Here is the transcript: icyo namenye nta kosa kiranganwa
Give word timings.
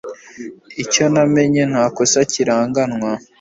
icyo 0.83 1.03
namenye 1.13 1.61
nta 1.71 1.85
kosa 1.95 2.19
kiranganwa 2.31 3.11